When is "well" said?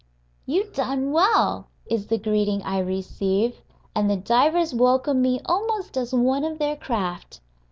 1.11-1.67